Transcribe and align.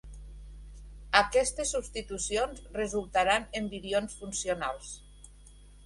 Aquestes 1.19 1.75
substitucions 1.77 2.65
resultaran 2.81 3.49
en 3.61 3.71
virions 3.77 4.21
funcionals. 4.25 5.01